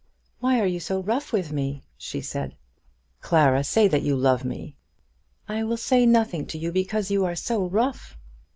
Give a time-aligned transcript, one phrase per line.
[0.39, 2.55] "Why are you so rough with me?" she said.
[3.21, 4.75] "Clara, say that you love me."
[5.47, 8.17] "I will say nothing to you because you are so rough."